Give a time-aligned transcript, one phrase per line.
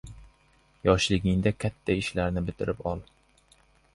[0.89, 3.07] •Yoshligingda katta ishlarni bitirib ol.